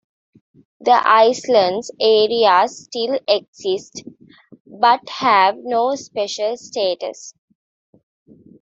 The 0.79 0.93
islands 1.07 1.91
areas 2.01 2.85
still 2.85 3.19
exist, 3.27 4.01
but 4.65 5.07
have 5.09 5.57
no 5.61 5.93
special 5.93 6.57
status. 6.57 7.35